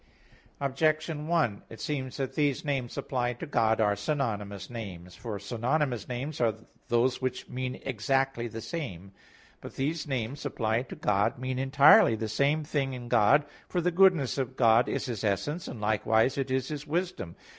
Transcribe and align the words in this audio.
Objection 0.59 1.27
1: 1.27 1.61
It 1.69 1.79
seems 1.79 2.17
that 2.17 2.33
these 2.33 2.65
names 2.65 2.97
applied 2.97 3.39
to 3.39 3.45
God 3.45 3.79
are 3.79 3.95
synonymous 3.95 4.67
names. 4.67 5.13
For 5.13 5.37
synonymous 5.37 6.07
names 6.09 6.41
are 6.41 6.55
those 6.87 7.21
which 7.21 7.47
mean 7.47 7.79
exactly 7.85 8.47
the 8.47 8.61
same. 8.61 9.11
But 9.61 9.75
these 9.75 10.07
names 10.07 10.43
applied 10.43 10.89
to 10.89 10.95
God 10.95 11.37
mean 11.37 11.59
entirely 11.59 12.15
the 12.15 12.27
same 12.29 12.63
thing 12.63 12.93
in 12.93 13.09
God; 13.09 13.45
for 13.69 13.79
the 13.79 13.91
goodness 13.91 14.39
of 14.39 14.57
God 14.57 14.89
is 14.89 15.05
His 15.05 15.23
essence, 15.23 15.67
and 15.67 15.79
likewise 15.79 16.35
it 16.35 16.49
is 16.49 16.69
His 16.69 16.87
wisdom. 16.87 17.35